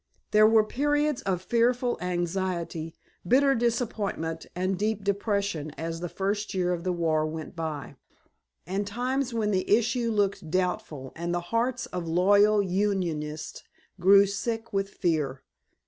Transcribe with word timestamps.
There 0.31 0.47
were 0.47 0.63
periods 0.63 1.21
of 1.27 1.43
fearful 1.43 1.99
anxiety, 2.01 2.95
bitter 3.23 3.53
disappointment 3.53 4.47
and 4.55 4.75
deep 4.75 5.03
depression 5.03 5.69
as 5.77 5.99
the 5.99 6.09
first 6.09 6.55
year 6.55 6.73
of 6.73 6.83
the 6.83 6.91
war 6.91 7.23
went 7.27 7.55
by, 7.55 7.97
and 8.65 8.87
times 8.87 9.31
when 9.31 9.51
the 9.51 9.69
issue 9.69 10.09
looked 10.09 10.49
doubtful 10.49 11.13
and 11.15 11.35
the 11.35 11.39
hearts 11.53 11.85
of 11.85 12.07
loyal 12.07 12.63
Unionists 12.63 13.61
grew 13.99 14.25
sick 14.25 14.73
with 14.73 14.89
fear. 14.89 15.43